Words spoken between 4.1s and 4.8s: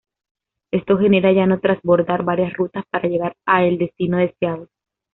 deseado.